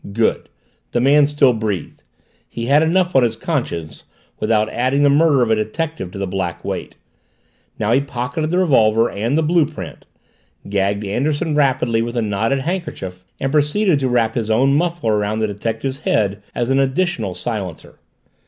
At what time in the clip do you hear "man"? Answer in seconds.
0.99-1.27